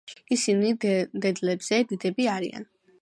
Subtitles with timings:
[0.35, 0.71] ისინი
[1.25, 2.67] დედლებზე დიდები არიან.